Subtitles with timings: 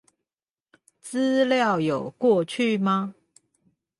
[1.03, 3.13] 資料有過去嗎